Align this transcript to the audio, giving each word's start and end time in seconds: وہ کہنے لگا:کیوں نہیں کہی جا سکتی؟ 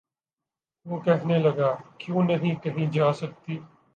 وہ 0.85 0.99
کہنے 0.99 1.37
لگا:کیوں 1.39 2.23
نہیں 2.23 2.55
کہی 2.63 2.85
جا 2.93 3.11
سکتی؟ 3.13 3.55